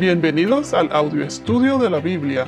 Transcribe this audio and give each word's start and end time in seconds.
Bienvenidos 0.00 0.74
al 0.74 0.90
audio 0.90 1.24
estudio 1.24 1.78
de 1.78 1.88
la 1.88 2.00
Biblia. 2.00 2.46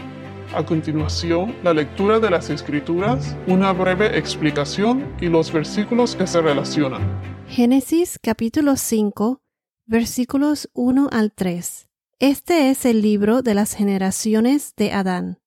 A 0.52 0.66
continuación, 0.66 1.54
la 1.62 1.72
lectura 1.72 2.18
de 2.18 2.28
las 2.28 2.50
Escrituras, 2.50 3.36
una 3.46 3.72
breve 3.72 4.18
explicación 4.18 5.14
y 5.20 5.26
los 5.26 5.52
versículos 5.52 6.16
que 6.16 6.26
se 6.26 6.42
relacionan. 6.42 7.02
Génesis 7.46 8.18
capítulo 8.20 8.74
5, 8.74 9.42
versículos 9.84 10.68
1 10.74 11.08
al 11.12 11.32
3. 11.32 11.88
Este 12.18 12.70
es 12.70 12.84
el 12.84 13.00
libro 13.00 13.42
de 13.42 13.54
las 13.54 13.74
generaciones 13.74 14.74
de 14.76 14.90
Adán. 14.90 15.38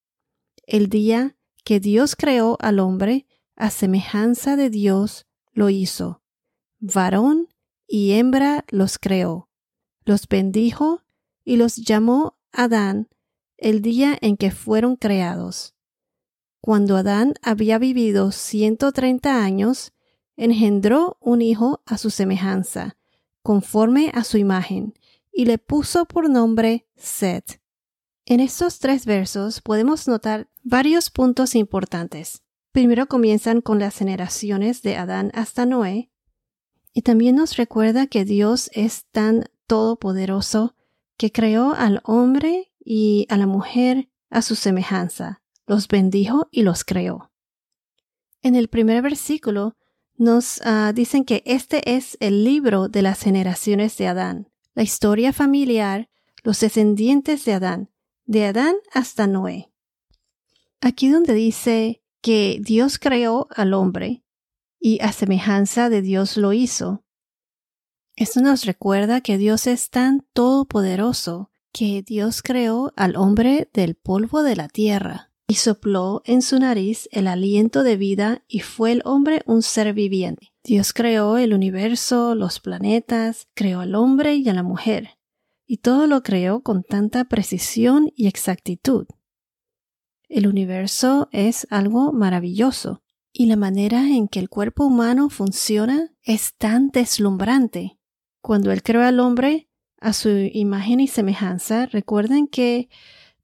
El 0.66 0.88
día 0.88 1.36
que 1.66 1.82
Dios 1.82 2.16
creó 2.16 2.58
al 2.62 2.80
hombre, 2.80 3.28
a 3.58 3.72
semejanza 3.72 4.56
de 4.56 4.70
Dios 4.70 5.28
lo 5.52 5.70
hizo. 5.70 6.22
Varón 6.80 7.50
y 7.90 8.14
hembra 8.14 8.64
los 8.70 8.98
creó. 9.00 9.50
Los 10.06 10.30
bendijo 10.30 11.04
y 11.50 11.56
los 11.56 11.78
llamó 11.78 12.38
Adán 12.52 13.10
el 13.58 13.82
día 13.82 14.16
en 14.22 14.38
que 14.38 14.52
fueron 14.52 14.96
creados. 14.96 15.74
Cuando 16.62 16.96
Adán 16.96 17.34
había 17.42 17.80
vivido 17.80 18.32
ciento 18.32 18.92
treinta 18.92 19.44
años, 19.44 19.92
engendró 20.38 21.18
un 21.20 21.42
hijo 21.42 21.82
a 21.88 21.98
su 21.98 22.12
semejanza, 22.12 22.98
conforme 23.42 24.12
a 24.14 24.24
su 24.26 24.38
imagen, 24.38 24.94
y 25.34 25.46
le 25.46 25.58
puso 25.58 26.06
por 26.06 26.30
nombre 26.30 26.88
Set. 26.96 27.60
En 28.28 28.42
estos 28.42 28.78
tres 28.78 29.08
versos 29.08 29.60
podemos 29.60 30.08
notar 30.08 30.52
varios 30.62 31.10
puntos 31.10 31.56
importantes. 31.56 32.44
Primero 32.72 33.08
comienzan 33.08 33.62
con 33.62 33.80
las 33.80 33.98
generaciones 33.98 34.84
de 34.84 34.98
Adán 34.98 35.32
hasta 35.34 35.66
Noé, 35.66 36.12
y 36.94 37.02
también 37.02 37.38
nos 37.38 37.58
recuerda 37.58 38.06
que 38.06 38.24
Dios 38.24 38.70
es 38.72 39.06
tan 39.12 39.46
todopoderoso 39.66 40.76
que 41.20 41.34
creó 41.34 41.74
al 41.74 42.00
hombre 42.06 42.72
y 42.80 43.28
a 43.28 43.36
la 43.36 43.46
mujer 43.46 44.10
a 44.30 44.42
su 44.42 44.56
semejanza, 44.56 45.42
los 45.68 45.90
bendijo 45.90 46.48
y 46.50 46.62
los 46.62 46.86
creó. 46.86 47.30
En 48.42 48.56
el 48.56 48.70
primer 48.70 49.02
versículo 49.02 49.76
nos 50.16 50.62
ah, 50.64 50.94
dicen 50.96 51.26
que 51.26 51.44
este 51.46 51.98
es 51.98 52.16
el 52.22 52.46
libro 52.46 52.88
de 52.88 53.02
las 53.02 53.22
generaciones 53.22 53.98
de 53.98 54.08
Adán, 54.08 54.50
la 54.76 54.84
historia 54.84 55.34
familiar, 55.34 56.10
los 56.42 56.62
descendientes 56.62 57.44
de 57.44 57.52
Adán, 57.52 57.92
de 58.24 58.46
Adán 58.46 58.76
hasta 58.94 59.28
Noé. 59.28 59.74
Aquí 60.80 61.10
donde 61.10 61.34
dice 61.34 62.02
que 62.22 62.62
Dios 62.62 62.98
creó 62.98 63.50
al 63.54 63.74
hombre 63.74 64.24
y 64.80 65.02
a 65.02 65.12
semejanza 65.12 65.90
de 65.90 66.02
Dios 66.02 66.38
lo 66.38 66.54
hizo, 66.54 67.04
esto 68.20 68.42
nos 68.42 68.66
recuerda 68.66 69.22
que 69.22 69.38
Dios 69.38 69.66
es 69.66 69.90
tan 69.90 70.28
todopoderoso 70.34 71.52
que 71.72 72.04
Dios 72.06 72.42
creó 72.42 72.92
al 72.98 73.16
hombre 73.16 73.70
del 73.74 73.96
polvo 73.96 74.44
de 74.44 74.58
la 74.58 74.68
tierra 74.68 75.32
y 75.48 75.56
sopló 75.56 76.22
en 76.26 76.42
su 76.42 76.60
nariz 76.60 77.08
el 77.14 77.28
aliento 77.28 77.82
de 77.82 77.96
vida 77.96 78.44
y 78.50 78.60
fue 78.60 78.92
el 78.92 79.04
hombre 79.06 79.42
un 79.46 79.62
ser 79.62 79.94
viviente. 79.94 80.52
Dios 80.66 80.92
creó 80.92 81.38
el 81.38 81.54
universo, 81.54 82.36
los 82.36 82.60
planetas, 82.60 83.48
creó 83.54 83.80
al 83.80 83.96
hombre 83.96 84.36
y 84.36 84.50
a 84.50 84.54
la 84.54 84.64
mujer, 84.64 85.12
y 85.66 85.78
todo 85.78 86.06
lo 86.06 86.22
creó 86.22 86.62
con 86.62 86.84
tanta 86.84 87.24
precisión 87.24 88.12
y 88.18 88.28
exactitud. 88.28 89.08
El 90.28 90.46
universo 90.46 91.30
es 91.32 91.68
algo 91.70 92.12
maravilloso, 92.12 93.02
y 93.32 93.46
la 93.46 93.56
manera 93.56 94.10
en 94.10 94.28
que 94.28 94.40
el 94.40 94.50
cuerpo 94.50 94.84
humano 94.84 95.30
funciona 95.30 96.12
es 96.22 96.54
tan 96.58 96.90
deslumbrante 96.90 97.99
cuando 98.42 98.72
Él 98.72 98.84
creó 98.84 99.04
al 99.04 99.20
hombre 99.20 99.70
a 100.00 100.14
su 100.14 100.30
imagen 100.30 101.00
y 101.00 101.08
semejanza, 101.08 101.86
recuerden 101.88 102.48
que 102.48 102.90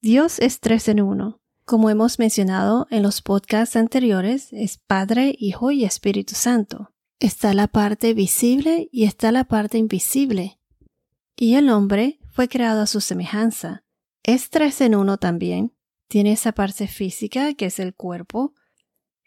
Dios 0.01 0.39
es 0.39 0.59
tres 0.59 0.87
en 0.87 1.01
uno. 1.01 1.41
Como 1.65 1.89
hemos 1.89 2.19
mencionado 2.19 2.87
en 2.91 3.01
los 3.01 3.21
podcasts 3.21 3.75
anteriores, 3.75 4.53
es 4.53 4.77
Padre, 4.77 5.35
Hijo 5.37 5.71
y 5.71 5.83
Espíritu 5.83 6.35
Santo. 6.35 6.93
Está 7.19 7.53
la 7.53 7.67
parte 7.67 8.13
visible 8.13 8.87
y 8.91 9.05
está 9.05 9.31
la 9.31 9.45
parte 9.45 9.77
invisible. 9.77 10.59
Y 11.35 11.55
el 11.55 11.69
hombre 11.69 12.19
fue 12.29 12.47
creado 12.47 12.81
a 12.81 12.87
su 12.87 13.01
semejanza. 13.01 13.83
Es 14.23 14.49
tres 14.49 14.79
en 14.81 14.95
uno 14.95 15.17
también. 15.17 15.73
Tiene 16.07 16.33
esa 16.33 16.51
parte 16.51 16.87
física 16.87 17.53
que 17.55 17.65
es 17.65 17.79
el 17.79 17.95
cuerpo 17.95 18.53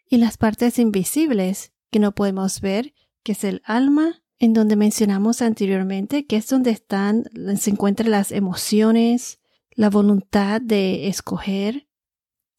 y 0.08 0.18
las 0.18 0.36
partes 0.36 0.78
invisibles 0.78 1.72
que 1.90 1.98
no 1.98 2.14
podemos 2.14 2.60
ver, 2.60 2.94
que 3.22 3.32
es 3.32 3.44
el 3.44 3.62
alma, 3.64 4.22
en 4.38 4.52
donde 4.52 4.76
mencionamos 4.76 5.42
anteriormente 5.42 6.26
que 6.26 6.36
es 6.36 6.48
donde 6.48 6.70
están, 6.70 7.24
se 7.56 7.70
encuentran 7.70 8.10
las 8.10 8.32
emociones, 8.32 9.40
la 9.70 9.90
voluntad 9.90 10.60
de 10.60 11.08
escoger, 11.08 11.88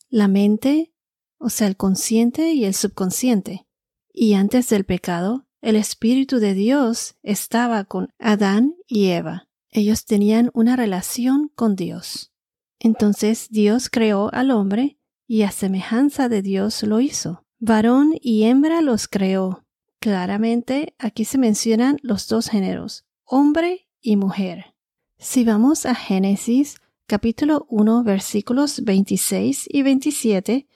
la 0.09 0.27
mente, 0.27 0.93
o 1.37 1.49
sea, 1.49 1.67
el 1.67 1.77
consciente 1.77 2.53
y 2.53 2.65
el 2.65 2.73
subconsciente. 2.73 3.67
Y 4.11 4.33
antes 4.33 4.69
del 4.69 4.85
pecado, 4.85 5.47
el 5.61 5.75
Espíritu 5.75 6.39
de 6.39 6.53
Dios 6.53 7.15
estaba 7.21 7.83
con 7.85 8.13
Adán 8.19 8.75
y 8.87 9.07
Eva. 9.07 9.49
Ellos 9.69 10.05
tenían 10.05 10.49
una 10.53 10.75
relación 10.75 11.51
con 11.55 11.75
Dios. 11.75 12.33
Entonces 12.79 13.47
Dios 13.49 13.89
creó 13.89 14.33
al 14.33 14.51
hombre 14.51 14.99
y 15.27 15.43
a 15.43 15.51
semejanza 15.51 16.29
de 16.29 16.41
Dios 16.41 16.81
lo 16.83 17.01
hizo. 17.01 17.45
Varón 17.59 18.13
y 18.21 18.45
hembra 18.45 18.81
los 18.81 19.07
creó. 19.07 19.65
Claramente 19.99 20.95
aquí 20.97 21.25
se 21.25 21.37
mencionan 21.37 21.97
los 22.03 22.29
dos 22.29 22.47
géneros, 22.47 23.05
hombre 23.25 23.89
y 23.99 24.15
mujer. 24.15 24.73
Si 25.17 25.43
vamos 25.43 25.85
a 25.85 25.93
Génesis 25.93 26.77
capítulo 27.05 27.65
1 27.69 28.03
versículos 28.03 28.81
26 28.85 29.67
y 29.69 29.81
27, 29.81 30.67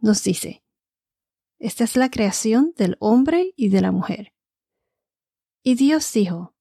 nos 0.00 0.24
dice, 0.24 0.64
Esta 1.60 1.84
es 1.84 1.96
la 1.96 2.10
creación 2.10 2.74
del 2.76 2.96
hombre 2.98 3.54
y 3.56 3.68
de 3.68 3.82
la 3.82 3.92
mujer. 3.92 4.32
Y 5.62 5.76
Dios 5.76 6.12
dijo, 6.12 6.52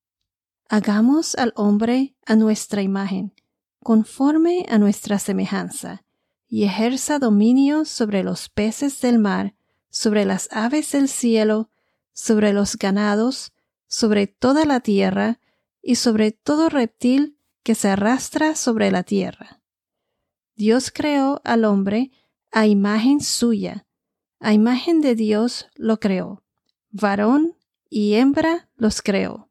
Hagamos 0.70 1.34
al 1.34 1.54
hombre 1.56 2.14
a 2.28 2.36
nuestra 2.36 2.84
imagen, 2.84 3.34
conforme 3.82 4.68
a 4.70 4.78
nuestra 4.78 5.18
semejanza, 5.18 6.04
y 6.48 6.66
ejerza 6.66 7.18
dominio 7.18 7.84
sobre 7.86 8.22
los 8.22 8.48
peces 8.48 9.02
del 9.02 9.18
mar, 9.18 9.56
sobre 9.90 10.24
las 10.24 10.50
aves 10.52 10.92
del 10.92 11.08
cielo, 11.08 11.72
sobre 12.14 12.54
los 12.54 12.78
ganados, 12.78 13.54
sobre 13.88 14.28
toda 14.28 14.66
la 14.66 14.80
tierra 14.80 15.40
y 15.82 15.96
sobre 15.96 16.32
todo 16.32 16.70
reptil 16.70 17.38
que 17.64 17.76
se 17.76 17.90
arrastra 17.90 18.56
sobre 18.56 18.92
la 18.92 19.04
tierra. 19.04 19.62
Dios 20.56 20.92
creó 20.92 21.42
al 21.44 21.66
hombre 21.66 22.12
a 22.52 22.68
imagen 22.68 23.22
suya, 23.22 23.86
a 24.40 24.54
imagen 24.54 25.02
de 25.02 25.16
Dios 25.16 25.68
lo 25.76 26.00
creó, 26.00 26.44
varón 26.90 27.56
y 27.90 28.14
hembra 28.16 28.70
los 28.76 29.02
creó. 29.02 29.50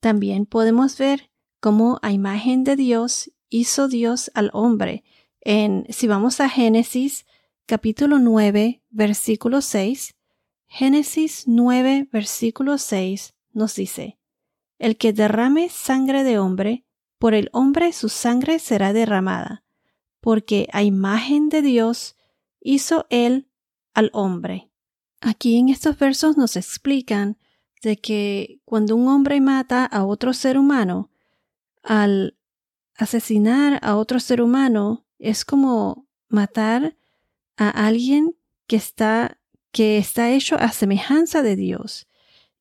También 0.00 0.46
podemos 0.46 0.96
ver 0.98 1.30
cómo 1.60 1.98
a 2.02 2.12
imagen 2.12 2.64
de 2.64 2.76
Dios 2.76 3.32
hizo 3.48 3.88
Dios 3.88 4.30
al 4.34 4.50
hombre 4.52 5.04
en, 5.40 5.86
si 5.88 6.06
vamos 6.06 6.40
a 6.40 6.48
Génesis 6.48 7.26
capítulo 7.66 8.18
9, 8.18 8.82
versículo 8.90 9.60
6, 9.60 10.14
Génesis 10.68 11.44
9, 11.46 12.08
versículo 12.12 12.78
6 12.78 13.34
nos 13.52 13.74
dice, 13.74 14.18
El 14.78 14.96
que 14.96 15.12
derrame 15.12 15.70
sangre 15.70 16.22
de 16.24 16.38
hombre, 16.38 16.84
por 17.18 17.34
el 17.34 17.48
hombre 17.52 17.92
su 17.92 18.08
sangre 18.08 18.58
será 18.58 18.92
derramada, 18.92 19.64
porque 20.20 20.68
a 20.72 20.82
imagen 20.82 21.48
de 21.48 21.62
Dios 21.62 22.16
hizo 22.60 23.06
él 23.10 23.48
al 23.94 24.10
hombre. 24.12 24.70
Aquí 25.20 25.56
en 25.56 25.68
estos 25.68 25.98
versos 25.98 26.36
nos 26.36 26.54
explican 26.54 27.38
de 27.82 27.96
que 27.96 28.60
cuando 28.64 28.94
un 28.94 29.08
hombre 29.08 29.40
mata 29.40 29.84
a 29.84 30.04
otro 30.04 30.32
ser 30.32 30.58
humano, 30.58 31.10
al 31.82 32.36
asesinar 32.94 33.78
a 33.82 33.96
otro 33.96 34.20
ser 34.20 34.42
humano 34.42 35.06
es 35.18 35.44
como 35.44 36.06
matar 36.28 36.96
a 37.56 37.70
alguien 37.86 38.36
que 38.66 38.76
está 38.76 39.37
que 39.78 39.96
está 39.96 40.32
hecho 40.32 40.56
a 40.56 40.72
semejanza 40.72 41.40
de 41.40 41.54
Dios 41.54 42.08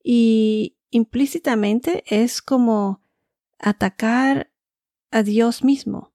y 0.04 0.78
implícitamente 0.92 2.04
es 2.06 2.44
como 2.44 3.02
atacar 3.58 4.52
a 5.10 5.24
Dios 5.24 5.64
mismo. 5.64 6.14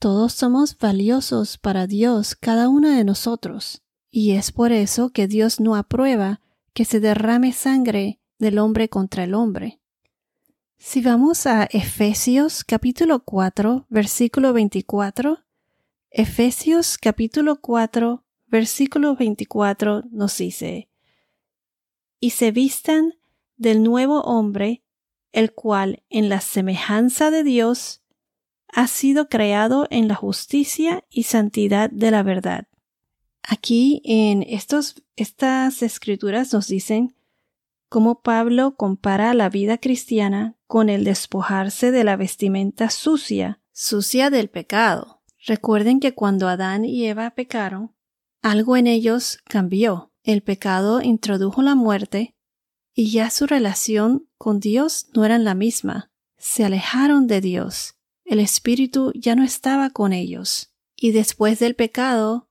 Todos 0.00 0.32
somos 0.32 0.76
valiosos 0.76 1.58
para 1.58 1.86
Dios, 1.86 2.34
cada 2.34 2.68
uno 2.68 2.88
de 2.88 3.04
nosotros, 3.04 3.84
y 4.10 4.32
es 4.32 4.50
por 4.50 4.72
eso 4.72 5.10
que 5.10 5.28
Dios 5.28 5.60
no 5.60 5.76
aprueba 5.76 6.40
que 6.72 6.84
se 6.84 6.98
derrame 6.98 7.52
sangre 7.52 8.18
del 8.40 8.58
hombre 8.58 8.88
contra 8.88 9.22
el 9.22 9.32
hombre. 9.32 9.78
Si 10.76 11.02
vamos 11.02 11.46
a 11.46 11.68
Efesios 11.70 12.64
capítulo 12.64 13.20
4, 13.20 13.86
versículo 13.90 14.52
24, 14.52 15.44
Efesios 16.10 16.98
capítulo 16.98 17.60
4, 17.60 18.25
versículo 18.46 19.16
24 19.16 20.04
nos 20.10 20.38
dice, 20.38 20.88
y 22.20 22.30
se 22.30 22.50
vistan 22.50 23.14
del 23.56 23.82
nuevo 23.82 24.20
hombre, 24.22 24.82
el 25.32 25.52
cual 25.52 26.02
en 26.08 26.28
la 26.28 26.40
semejanza 26.40 27.30
de 27.30 27.44
Dios 27.44 28.02
ha 28.68 28.88
sido 28.88 29.28
creado 29.28 29.86
en 29.90 30.08
la 30.08 30.14
justicia 30.14 31.04
y 31.10 31.24
santidad 31.24 31.90
de 31.90 32.10
la 32.10 32.22
verdad. 32.22 32.68
Aquí 33.42 34.02
en 34.04 34.42
estos, 34.42 35.04
estas 35.14 35.82
escrituras 35.82 36.52
nos 36.52 36.66
dicen 36.68 37.14
cómo 37.88 38.20
Pablo 38.20 38.76
compara 38.76 39.34
la 39.34 39.48
vida 39.48 39.78
cristiana 39.78 40.56
con 40.66 40.88
el 40.88 41.04
despojarse 41.04 41.92
de 41.92 42.02
la 42.02 42.16
vestimenta 42.16 42.90
sucia, 42.90 43.60
sucia 43.72 44.30
del 44.30 44.50
pecado. 44.50 45.22
Recuerden 45.46 46.00
que 46.00 46.12
cuando 46.12 46.48
Adán 46.48 46.84
y 46.84 47.06
Eva 47.06 47.30
pecaron, 47.30 47.95
algo 48.50 48.76
en 48.76 48.86
ellos 48.86 49.38
cambió. 49.48 50.12
El 50.22 50.42
pecado 50.42 51.02
introdujo 51.02 51.62
la 51.62 51.74
muerte 51.74 52.36
y 52.94 53.10
ya 53.10 53.30
su 53.30 53.46
relación 53.46 54.28
con 54.38 54.60
Dios 54.60 55.08
no 55.14 55.24
era 55.24 55.38
la 55.38 55.54
misma. 55.54 56.12
Se 56.38 56.64
alejaron 56.64 57.26
de 57.26 57.40
Dios. 57.40 57.94
El 58.24 58.38
Espíritu 58.38 59.12
ya 59.14 59.34
no 59.34 59.42
estaba 59.42 59.90
con 59.90 60.12
ellos. 60.12 60.72
Y 60.94 61.10
después 61.10 61.58
del 61.58 61.74
pecado, 61.74 62.48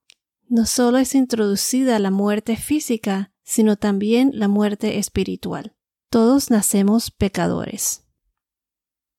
no 0.48 0.66
solo 0.66 0.98
es 0.98 1.16
introducida 1.16 1.98
la 2.00 2.12
muerte 2.12 2.58
física, 2.58 3.34
sino 3.44 3.78
también 3.78 4.32
la 4.34 4.50
muerte 4.50 5.00
espiritual. 5.00 5.76
Todos 6.10 6.52
nacemos 6.52 7.10
pecadores. 7.10 8.06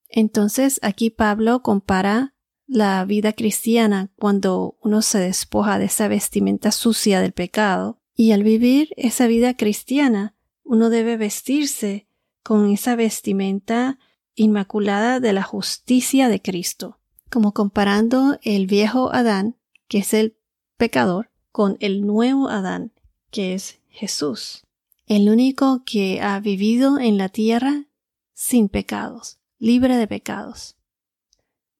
Entonces 0.08 0.78
aquí 0.82 1.08
Pablo 1.08 1.62
compara 1.62 2.35
la 2.66 3.04
vida 3.04 3.32
cristiana 3.32 4.10
cuando 4.16 4.76
uno 4.82 5.02
se 5.02 5.18
despoja 5.18 5.78
de 5.78 5.86
esa 5.86 6.08
vestimenta 6.08 6.72
sucia 6.72 7.20
del 7.20 7.32
pecado 7.32 8.00
y 8.14 8.32
al 8.32 8.42
vivir 8.42 8.90
esa 8.96 9.26
vida 9.26 9.54
cristiana 9.54 10.34
uno 10.64 10.90
debe 10.90 11.16
vestirse 11.16 12.08
con 12.42 12.70
esa 12.70 12.96
vestimenta 12.96 13.98
inmaculada 14.34 15.20
de 15.20 15.32
la 15.32 15.42
justicia 15.42 16.28
de 16.28 16.42
Cristo, 16.42 16.98
como 17.30 17.52
comparando 17.52 18.38
el 18.42 18.66
viejo 18.66 19.12
Adán, 19.12 19.56
que 19.88 19.98
es 19.98 20.12
el 20.12 20.36
pecador, 20.76 21.30
con 21.52 21.76
el 21.80 22.06
nuevo 22.06 22.48
Adán, 22.48 22.92
que 23.30 23.54
es 23.54 23.80
Jesús, 23.88 24.64
el 25.06 25.30
único 25.30 25.82
que 25.84 26.20
ha 26.20 26.38
vivido 26.40 26.98
en 26.98 27.16
la 27.16 27.28
tierra 27.28 27.86
sin 28.34 28.68
pecados, 28.68 29.38
libre 29.58 29.96
de 29.96 30.06
pecados. 30.06 30.75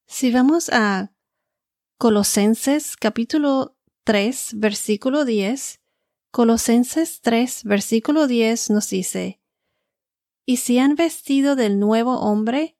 Si 0.08 0.30
vamos 0.30 0.70
a 0.70 1.10
Colosenses 1.98 2.96
capítulo 2.96 3.76
3, 4.04 4.52
versículo 4.54 5.24
10, 5.24 5.80
Colosenses 6.30 7.20
3, 7.22 7.64
versículo 7.64 8.28
10 8.28 8.70
nos 8.70 8.88
dice, 8.88 9.40
Y 10.46 10.58
si 10.58 10.78
han 10.78 10.94
vestido 10.94 11.56
del 11.56 11.80
nuevo 11.80 12.20
hombre, 12.20 12.76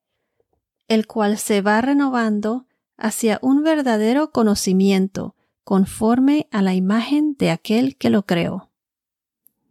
el 0.87 1.08
cual 1.08 1.37
se 1.37 1.62
va 1.62 1.81
renovando 1.81 2.67
hacia 2.96 3.40
un 3.43 3.64
verdadero 3.64 4.31
conocimiento, 4.31 5.34
conforme 5.64 6.46
a 6.52 6.62
la 6.62 6.75
imagen 6.75 7.34
de 7.34 7.50
aquel 7.50 7.96
que 7.96 8.08
lo 8.08 8.25
creó. 8.25 8.70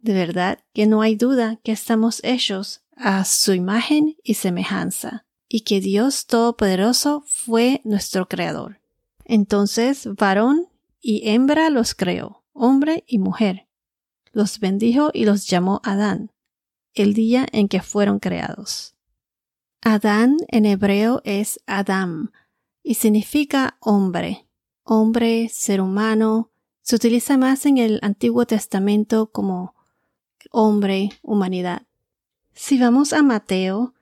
De 0.02 0.12
verdad 0.12 0.58
que 0.74 0.86
no 0.86 1.00
hay 1.00 1.16
duda 1.16 1.58
que 1.64 1.72
estamos 1.72 2.20
hechos 2.22 2.82
a 2.96 3.24
su 3.24 3.54
imagen 3.54 4.14
y 4.22 4.34
semejanza 4.34 5.25
y 5.48 5.60
que 5.60 5.80
Dios 5.80 6.26
Todopoderoso 6.26 7.24
fue 7.26 7.80
nuestro 7.84 8.28
Creador. 8.28 8.80
Entonces 9.24 10.08
varón 10.14 10.68
y 11.00 11.28
hembra 11.28 11.70
los 11.70 11.94
creó, 11.94 12.44
hombre 12.52 13.04
y 13.06 13.18
mujer. 13.18 13.66
Los 14.32 14.60
bendijo 14.60 15.10
y 15.12 15.24
los 15.24 15.46
llamó 15.46 15.80
Adán, 15.84 16.32
el 16.94 17.14
día 17.14 17.46
en 17.52 17.68
que 17.68 17.80
fueron 17.80 18.18
creados. 18.18 18.94
Adán 19.80 20.36
en 20.48 20.66
hebreo 20.66 21.22
es 21.24 21.60
Adam 21.66 22.32
y 22.82 22.94
significa 22.94 23.76
hombre, 23.80 24.46
hombre, 24.84 25.48
ser 25.48 25.80
humano. 25.80 26.50
Se 26.82 26.96
utiliza 26.96 27.36
más 27.36 27.66
en 27.66 27.78
el 27.78 27.98
Antiguo 28.02 28.46
Testamento 28.46 29.30
como 29.30 29.74
hombre, 30.50 31.10
humanidad. 31.22 31.82
Si 32.52 32.78
vamos 32.78 33.12
a 33.12 33.22
Mateo, 33.22 33.95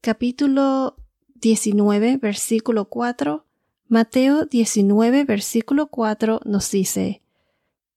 capítulo 0.00 0.96
19, 1.34 2.16
versículo 2.16 2.88
4, 2.88 3.46
Mateo 3.88 4.46
19, 4.46 5.24
versículo 5.24 5.88
4 5.88 6.40
nos 6.44 6.70
dice, 6.70 7.22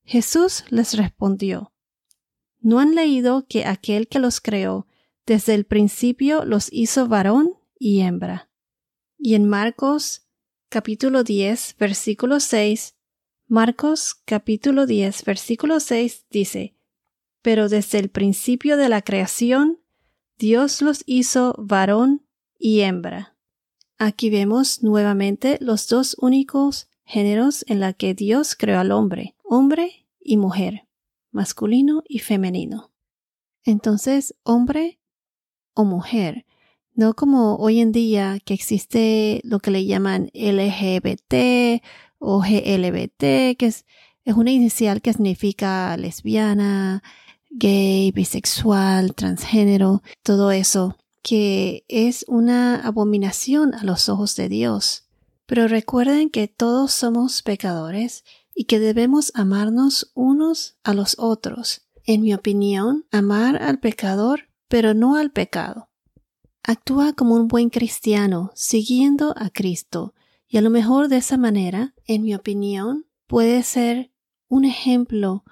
Jesús 0.04 0.64
les 0.68 0.98
respondió, 0.98 1.72
¿no 2.60 2.78
han 2.78 2.94
leído 2.94 3.46
que 3.48 3.64
aquel 3.64 4.08
que 4.08 4.18
los 4.18 4.42
creó 4.42 4.86
desde 5.24 5.54
el 5.54 5.64
principio 5.64 6.44
los 6.44 6.70
hizo 6.72 7.08
varón 7.08 7.54
y 7.78 8.00
hembra? 8.00 8.50
Y 9.16 9.34
en 9.34 9.48
Marcos 9.48 10.26
capítulo 10.68 11.24
10, 11.24 11.76
versículo 11.78 12.38
6, 12.38 12.96
Marcos 13.46 14.14
capítulo 14.26 14.84
10, 14.84 15.24
versículo 15.24 15.80
6 15.80 16.26
dice, 16.28 16.76
Pero 17.40 17.70
desde 17.70 17.98
el 17.98 18.10
principio 18.10 18.76
de 18.76 18.90
la 18.90 19.00
creación, 19.00 19.83
Dios 20.38 20.82
los 20.82 21.04
hizo 21.06 21.54
varón 21.58 22.26
y 22.58 22.80
hembra. 22.80 23.36
Aquí 23.98 24.30
vemos 24.30 24.82
nuevamente 24.82 25.58
los 25.60 25.88
dos 25.88 26.16
únicos 26.18 26.88
géneros 27.04 27.64
en 27.68 27.80
la 27.80 27.92
que 27.92 28.14
Dios 28.14 28.56
creó 28.56 28.80
al 28.80 28.90
hombre, 28.90 29.36
hombre 29.44 30.06
y 30.20 30.36
mujer, 30.36 30.88
masculino 31.30 32.02
y 32.08 32.18
femenino. 32.18 32.92
Entonces, 33.62 34.34
hombre 34.42 34.98
o 35.74 35.84
mujer, 35.84 36.46
no 36.94 37.14
como 37.14 37.56
hoy 37.56 37.80
en 37.80 37.92
día 37.92 38.38
que 38.44 38.54
existe 38.54 39.40
lo 39.44 39.60
que 39.60 39.70
le 39.70 39.86
llaman 39.86 40.30
LGBT 40.34 41.82
o 42.18 42.40
GLBT, 42.40 43.56
que 43.56 43.66
es, 43.66 43.86
es 44.24 44.34
una 44.34 44.50
inicial 44.50 45.00
que 45.02 45.12
significa 45.12 45.96
lesbiana, 45.96 47.02
gay, 47.54 48.10
bisexual, 48.12 49.14
transgénero, 49.14 50.02
todo 50.22 50.50
eso, 50.50 50.96
que 51.22 51.84
es 51.88 52.24
una 52.28 52.76
abominación 52.84 53.74
a 53.74 53.84
los 53.84 54.08
ojos 54.08 54.36
de 54.36 54.48
Dios. 54.48 55.06
Pero 55.46 55.68
recuerden 55.68 56.30
que 56.30 56.48
todos 56.48 56.92
somos 56.92 57.42
pecadores 57.42 58.24
y 58.54 58.64
que 58.64 58.78
debemos 58.78 59.32
amarnos 59.34 60.10
unos 60.14 60.76
a 60.84 60.94
los 60.94 61.16
otros. 61.18 61.82
En 62.04 62.22
mi 62.22 62.34
opinión, 62.34 63.06
amar 63.10 63.62
al 63.62 63.78
pecador, 63.78 64.48
pero 64.68 64.92
no 64.94 65.16
al 65.16 65.30
pecado. 65.30 65.88
Actúa 66.62 67.12
como 67.12 67.36
un 67.36 67.48
buen 67.48 67.70
cristiano, 67.70 68.50
siguiendo 68.54 69.34
a 69.36 69.50
Cristo, 69.50 70.14
y 70.48 70.56
a 70.56 70.60
lo 70.62 70.70
mejor 70.70 71.08
de 71.08 71.18
esa 71.18 71.36
manera, 71.36 71.94
en 72.06 72.22
mi 72.22 72.34
opinión, 72.34 73.06
puede 73.26 73.62
ser 73.62 74.10
un 74.48 74.64
ejemplo 74.64 75.44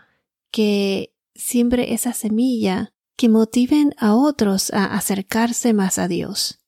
que 0.50 1.11
siempre 1.34 1.92
esa 1.94 2.12
semilla 2.12 2.92
que 3.16 3.28
motiven 3.28 3.94
a 3.98 4.14
otros 4.14 4.72
a 4.72 4.84
acercarse 4.96 5.72
más 5.72 5.98
a 5.98 6.08
Dios. 6.08 6.58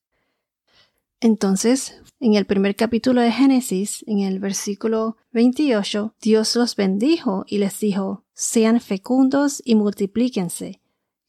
Entonces, 1.21 2.00
en 2.21 2.35
el 2.35 2.44
primer 2.44 2.76
capítulo 2.76 3.21
de 3.21 3.33
Génesis, 3.33 4.04
en 4.06 4.21
el 4.21 4.38
versículo 4.38 5.16
28, 5.33 6.14
Dios 6.21 6.54
los 6.54 6.76
bendijo 6.76 7.44
y 7.49 7.59
les 7.59 7.80
dijo, 7.80 8.25
sean 8.35 8.80
fecundos 8.80 9.62
y 9.64 9.75
multiplíquense, 9.75 10.80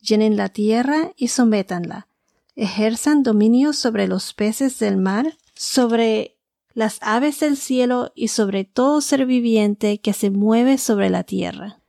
llenen 0.01 0.37
la 0.37 0.49
tierra 0.49 1.11
y 1.15 1.29
sométanla, 1.29 2.07
ejerzan 2.55 3.23
dominio 3.23 3.73
sobre 3.73 4.07
los 4.07 4.33
peces 4.33 4.79
del 4.79 4.97
mar, 4.97 5.37
sobre 5.53 6.37
las 6.73 6.99
aves 7.01 7.39
del 7.39 7.55
cielo 7.55 8.11
y 8.15 8.27
sobre 8.27 8.65
todo 8.65 9.01
ser 9.01 9.25
viviente 9.25 9.99
que 9.99 10.13
se 10.13 10.29
mueve 10.29 10.77
sobre 10.77 11.09
la 11.09 11.23
tierra. 11.23 11.79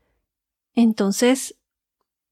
Entonces, 0.76 1.56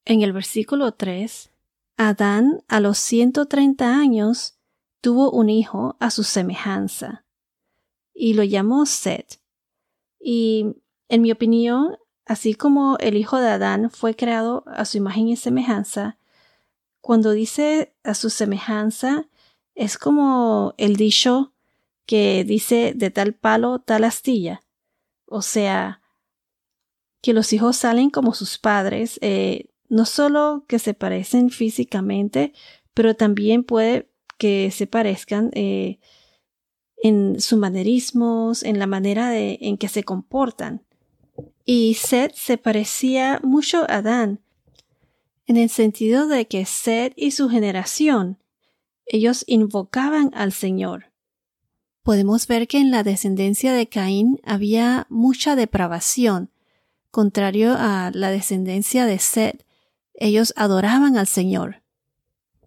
en 0.04 0.22
el 0.22 0.32
versículo 0.32 0.92
3, 0.92 1.50
Adán 1.96 2.62
a 2.68 2.78
los 2.78 2.98
130 2.98 3.96
años 3.96 4.58
tuvo 5.00 5.30
un 5.30 5.48
hijo 5.48 5.96
a 5.98 6.10
su 6.10 6.24
semejanza 6.24 7.24
y 8.12 8.34
lo 8.34 8.44
llamó 8.44 8.84
Set. 8.84 9.40
Y 10.20 10.76
en 11.08 11.22
mi 11.22 11.32
opinión, 11.32 11.96
así 12.26 12.54
como 12.54 12.98
el 12.98 13.16
hijo 13.16 13.38
de 13.38 13.48
Adán 13.48 13.90
fue 13.90 14.14
creado 14.14 14.62
a 14.66 14.84
su 14.84 14.98
imagen 14.98 15.28
y 15.28 15.36
semejanza, 15.36 16.18
cuando 17.00 17.32
dice 17.32 17.94
a 18.02 18.14
su 18.14 18.28
semejanza, 18.28 19.26
es 19.74 19.96
como 19.96 20.74
el 20.76 20.96
dicho 20.96 21.52
que 22.06 22.44
dice 22.44 22.92
de 22.94 23.10
tal 23.10 23.32
palo, 23.34 23.78
tal 23.78 24.04
astilla. 24.04 24.62
O 25.26 25.40
sea, 25.40 26.02
que 27.24 27.32
los 27.32 27.54
hijos 27.54 27.78
salen 27.78 28.10
como 28.10 28.34
sus 28.34 28.58
padres, 28.58 29.18
eh, 29.22 29.70
no 29.88 30.04
solo 30.04 30.66
que 30.68 30.78
se 30.78 30.92
parecen 30.92 31.48
físicamente, 31.48 32.52
pero 32.92 33.16
también 33.16 33.64
puede 33.64 34.10
que 34.36 34.70
se 34.70 34.86
parezcan 34.86 35.50
eh, 35.54 36.00
en 36.98 37.40
sus 37.40 37.58
manerismos, 37.58 38.62
en 38.62 38.78
la 38.78 38.86
manera 38.86 39.30
de, 39.30 39.56
en 39.62 39.78
que 39.78 39.88
se 39.88 40.04
comportan. 40.04 40.84
Y 41.64 41.94
Seth 41.94 42.34
se 42.34 42.58
parecía 42.58 43.40
mucho 43.42 43.84
a 43.84 43.96
Adán, 43.96 44.42
en 45.46 45.56
el 45.56 45.70
sentido 45.70 46.26
de 46.26 46.46
que 46.46 46.66
Seth 46.66 47.14
y 47.16 47.30
su 47.30 47.48
generación, 47.48 48.38
ellos 49.06 49.44
invocaban 49.46 50.30
al 50.34 50.52
Señor. 50.52 51.06
podemos 52.02 52.46
ver 52.46 52.68
que 52.68 52.80
en 52.80 52.90
la 52.90 53.02
descendencia 53.02 53.72
de 53.72 53.88
Caín 53.88 54.38
había 54.44 55.06
mucha 55.08 55.56
depravación, 55.56 56.50
contrario 57.14 57.76
a 57.78 58.10
la 58.12 58.32
descendencia 58.32 59.06
de 59.06 59.20
Seth. 59.20 59.64
Ellos 60.14 60.52
adoraban 60.56 61.16
al 61.16 61.28
Señor. 61.28 61.84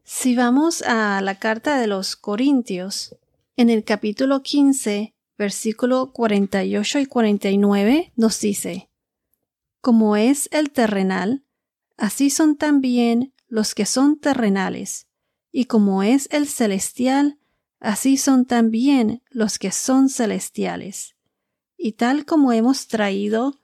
Si 0.05 0.37
vamos 0.37 0.81
a 0.83 1.19
la 1.21 1.37
carta 1.37 1.77
de 1.77 1.87
los 1.87 2.15
Corintios, 2.15 3.13
en 3.57 3.69
el 3.69 3.83
capítulo 3.83 4.43
15, 4.43 5.13
versículo 5.37 6.13
48 6.13 6.99
y 6.99 7.05
49, 7.07 8.13
nos 8.15 8.39
dice, 8.39 8.89
Como 9.81 10.15
es 10.15 10.47
el 10.53 10.71
terrenal, 10.71 11.43
así 11.97 12.29
son 12.29 12.55
también 12.55 13.33
los 13.49 13.75
que 13.75 13.85
son 13.85 14.17
terrenales, 14.17 15.07
y 15.51 15.65
como 15.65 16.03
es 16.03 16.29
el 16.31 16.47
celestial, 16.47 17.37
así 17.81 18.15
son 18.15 18.45
también 18.45 19.21
los 19.29 19.59
que 19.59 19.73
son 19.73 20.07
celestiales. 20.07 21.17
Y 21.75 21.93
tal 21.93 22.23
como 22.23 22.53
hemos 22.53 22.87
traído 22.87 23.59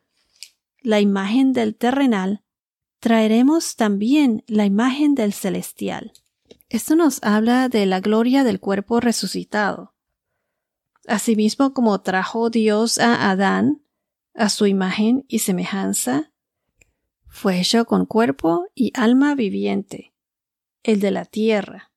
la 0.84 1.00
imagen 1.00 1.54
del 1.54 1.76
terrenal, 1.76 2.44
traeremos 3.00 3.76
también 3.76 4.44
la 4.48 4.66
imagen 4.66 5.16
del 5.16 5.34
celestial. 5.34 6.14
Esto 6.70 6.96
nos 6.96 7.24
habla 7.24 7.70
de 7.70 7.86
la 7.86 8.00
gloria 8.00 8.44
del 8.44 8.60
cuerpo 8.60 9.00
resucitado. 9.00 9.96
Asimismo 11.08 11.74
como 11.74 12.02
trajo 12.02 12.50
Dios 12.50 13.00
a 13.00 13.30
Adán 13.30 13.82
a 14.34 14.50
su 14.50 14.66
imagen 14.66 15.26
y 15.28 15.40
semejanza, 15.40 16.32
fue 17.28 17.60
hecho 17.60 17.86
con 17.86 18.06
cuerpo 18.06 18.68
y 18.76 18.92
alma 18.96 19.36
viviente, 19.36 20.14
el 20.84 21.00
de 21.00 21.12
la 21.12 21.26
tierra. 21.26 21.92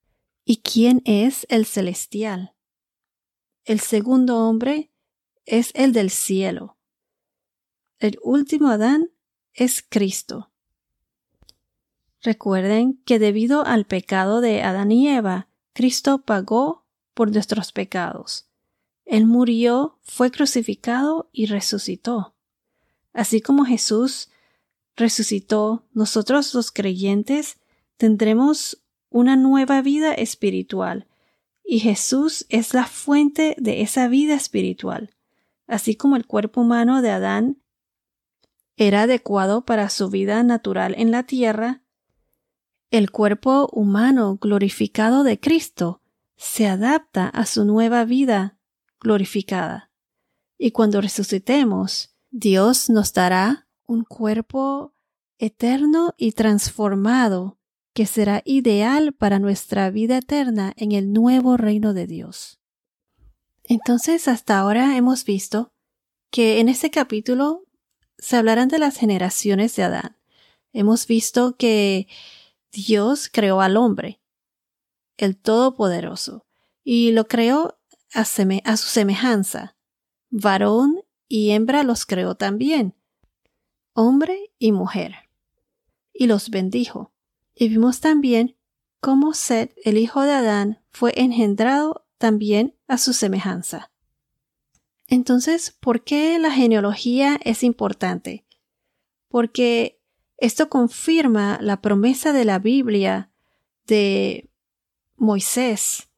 ¿Y 0.45 0.59
quién 0.59 1.03
es 1.05 1.47
el 1.51 1.67
celestial? 1.67 2.55
El 3.65 3.81
segundo 3.81 4.39
hombre 4.39 4.93
es 5.45 5.73
el 5.75 5.93
del 5.93 6.11
cielo. 6.11 6.76
El 7.99 8.19
último 8.23 8.69
Adán 8.69 9.11
es 9.55 9.83
Cristo. 9.89 10.51
Recuerden 12.21 13.01
que 13.07 13.19
debido 13.19 13.65
al 13.65 13.87
pecado 13.87 14.43
de 14.43 14.63
Adán 14.63 14.93
y 14.93 15.09
Eva, 15.09 15.49
Cristo 15.73 16.19
pagó 16.19 16.85
por 17.15 17.33
nuestros 17.33 17.73
pecados. 17.73 18.51
Él 19.07 19.25
murió, 19.25 19.99
fue 20.03 20.31
crucificado 20.31 21.31
y 21.33 21.47
resucitó. 21.47 22.35
Así 23.15 23.41
como 23.41 23.65
Jesús 23.65 24.29
resucitó, 24.95 25.87
nosotros 25.93 26.53
los 26.53 26.71
creyentes 26.71 27.59
tendremos 27.97 28.83
una 29.09 29.37
nueva 29.37 29.81
vida 29.81 30.13
espiritual, 30.13 31.07
y 31.65 31.79
Jesús 31.79 32.45
es 32.51 32.75
la 32.75 32.87
fuente 32.87 33.57
de 33.59 33.81
esa 33.81 34.09
vida 34.09 34.35
espiritual, 34.35 35.15
así 35.67 35.97
como 35.97 36.17
el 36.17 36.27
cuerpo 36.27 36.61
humano 36.61 37.01
de 37.01 37.11
Adán 37.11 37.63
era 38.77 39.03
adecuado 39.03 39.65
para 39.65 39.89
su 39.89 40.11
vida 40.11 40.43
natural 40.43 40.95
en 40.99 41.11
la 41.11 41.23
tierra, 41.23 41.83
el 42.91 43.11
cuerpo 43.11 43.69
humano 43.73 44.39
glorificado 44.41 45.25
de 45.25 45.41
Cristo 45.41 46.03
se 46.37 46.69
adapta 46.69 47.29
a 47.29 47.47
su 47.47 47.65
nueva 47.65 48.05
vida 48.05 48.59
glorificada. 49.01 49.91
Y 50.59 50.71
cuando 50.71 51.01
resucitemos, 51.01 52.17
Dios 52.31 52.91
nos 52.91 53.13
dará 53.13 53.69
un 53.87 54.05
cuerpo 54.05 54.95
eterno 55.39 56.15
y 56.17 56.33
transformado 56.33 57.59
que 57.93 58.07
será 58.07 58.43
ideal 58.45 59.15
para 59.15 59.39
nuestra 59.39 59.91
vida 59.91 60.19
eterna 60.19 60.73
en 60.77 60.93
el 60.93 61.13
nuevo 61.13 61.57
reino 61.57 61.95
de 61.95 62.07
Dios. 62.07 62.61
Entonces, 63.65 64.29
hasta 64.29 64.59
ahora 64.59 64.97
hemos 64.97 65.25
visto 65.25 65.73
que 66.31 66.61
en 66.61 66.69
este 66.69 66.91
capítulo 66.91 67.66
se 68.19 68.37
hablarán 68.37 68.69
de 68.69 68.79
las 68.79 68.97
generaciones 68.97 69.77
de 69.77 69.85
Adán. 69.85 70.17
Hemos 70.73 71.07
visto 71.07 71.57
que 71.57 72.09
Dios 72.73 73.29
creó 73.33 73.61
al 73.61 73.77
hombre, 73.77 74.21
el 75.17 75.37
Todopoderoso, 75.37 76.47
y 76.85 77.13
lo 77.13 77.27
creó 77.27 77.79
a, 78.13 78.25
su 78.25 78.87
semejanza. 78.87 79.77
Varón 80.31 81.03
y 81.29 81.51
hembra 81.51 81.83
los 81.83 82.07
creó 82.07 82.35
también, 82.35 82.95
hombre 83.95 84.53
y 84.59 84.73
mujer, 84.73 85.15
y 86.13 86.27
los 86.27 86.51
bendijo. 86.51 87.13
Y 87.55 87.69
vimos 87.69 88.01
también 88.01 88.57
cómo 89.01 89.35
Seth, 89.35 89.73
el 89.85 89.99
hijo 89.99 90.23
de 90.23 90.33
Adán, 90.33 90.83
fue 90.91 91.13
engendrado 91.17 92.07
también 92.19 92.77
a 92.87 92.99
su 92.99 93.13
semejanza. 93.13 93.91
Entonces, 95.09 95.71
¿por 95.71 96.03
qué 96.03 96.39
la 96.39 96.51
genealogía 96.51 97.39
es 97.45 97.63
importante? 97.63 98.45
Porque 99.29 100.01
esto 100.37 100.69
confirma 100.69 101.59
la 101.61 101.81
promesa 101.81 102.33
de 102.33 102.45
la 102.45 102.59
Biblia 102.59 103.31
de 103.87 104.51
Moisés, 105.17 106.09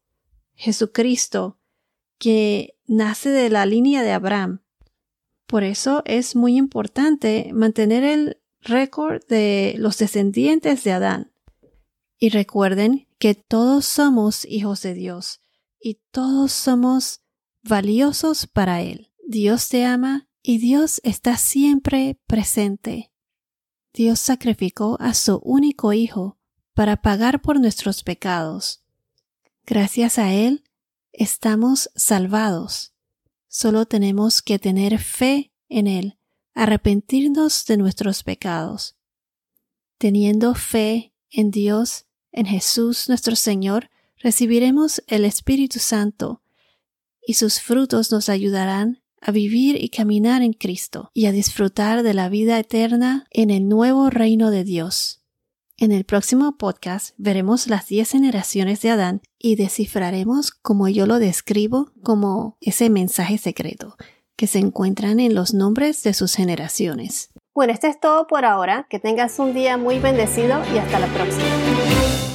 Jesucristo, 0.54 1.58
que 2.18 2.76
nace 2.86 3.30
de 3.30 3.50
la 3.50 3.66
línea 3.66 4.02
de 4.02 4.12
Abraham. 4.12 4.62
Por 5.46 5.62
eso 5.62 6.02
es 6.04 6.34
muy 6.34 6.56
importante 6.56 7.50
mantener 7.52 8.04
el 8.04 8.40
récord 8.60 9.24
de 9.28 9.74
los 9.78 9.98
descendientes 9.98 10.82
de 10.84 10.92
Adán. 10.92 11.32
Y 12.18 12.30
recuerden 12.30 13.06
que 13.18 13.34
todos 13.34 13.84
somos 13.84 14.44
hijos 14.44 14.82
de 14.82 14.94
Dios 14.94 15.40
y 15.80 16.00
todos 16.10 16.50
somos 16.50 17.22
valiosos 17.62 18.46
para 18.46 18.82
Él. 18.82 19.10
Dios 19.26 19.68
te 19.68 19.84
ama 19.84 20.28
y 20.42 20.58
Dios 20.58 21.00
está 21.04 21.36
siempre 21.36 22.18
presente. 22.26 23.12
Dios 23.92 24.20
sacrificó 24.20 24.96
a 25.00 25.14
su 25.14 25.40
único 25.42 25.92
Hijo 25.92 26.38
para 26.74 27.02
pagar 27.02 27.42
por 27.42 27.60
nuestros 27.60 28.02
pecados. 28.02 28.82
Gracias 29.66 30.18
a 30.18 30.32
Él 30.32 30.64
estamos 31.12 31.90
salvados. 31.94 32.94
Solo 33.48 33.86
tenemos 33.86 34.42
que 34.42 34.58
tener 34.58 34.98
fe 34.98 35.52
en 35.68 35.86
Él 35.86 36.18
arrepentirnos 36.58 37.66
de 37.66 37.76
nuestros 37.76 38.24
pecados. 38.24 38.96
Teniendo 39.96 40.56
fe 40.56 41.14
en 41.30 41.52
Dios, 41.52 42.06
en 42.32 42.46
Jesús 42.46 43.08
nuestro 43.08 43.36
Señor, 43.36 43.90
recibiremos 44.16 45.00
el 45.06 45.24
Espíritu 45.24 45.78
Santo, 45.78 46.42
y 47.28 47.34
sus 47.34 47.60
frutos 47.60 48.10
nos 48.10 48.30
ayudarán 48.30 49.02
a 49.20 49.32
vivir 49.32 49.76
y 49.84 49.90
caminar 49.90 50.40
en 50.40 50.54
Cristo 50.54 51.10
y 51.12 51.26
a 51.26 51.30
disfrutar 51.30 52.02
de 52.02 52.14
la 52.14 52.30
vida 52.30 52.58
eterna 52.58 53.26
en 53.30 53.50
el 53.50 53.68
nuevo 53.68 54.08
reino 54.08 54.50
de 54.50 54.64
Dios. 54.64 55.22
En 55.76 55.92
el 55.92 56.04
próximo 56.04 56.56
podcast 56.56 57.14
veremos 57.18 57.66
las 57.66 57.86
diez 57.86 58.12
generaciones 58.12 58.80
de 58.80 58.88
Adán 58.88 59.20
y 59.38 59.56
descifraremos 59.56 60.52
como 60.52 60.88
yo 60.88 61.04
lo 61.04 61.18
describo 61.18 61.92
como 62.02 62.56
ese 62.62 62.88
mensaje 62.88 63.36
secreto 63.36 63.98
que 64.34 64.46
se 64.46 64.60
encuentran 64.60 65.20
en 65.20 65.34
los 65.34 65.52
nombres 65.52 66.02
de 66.04 66.14
sus 66.14 66.34
generaciones. 66.34 67.28
Bueno, 67.54 67.74
esto 67.74 67.88
es 67.88 68.00
todo 68.00 68.26
por 68.26 68.46
ahora. 68.46 68.86
Que 68.88 69.00
tengas 69.00 69.38
un 69.38 69.52
día 69.52 69.76
muy 69.76 69.98
bendecido 69.98 70.62
y 70.74 70.78
hasta 70.78 70.98
la 70.98 71.08
próxima. 71.08 72.27